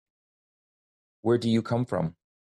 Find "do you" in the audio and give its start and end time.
1.37-1.61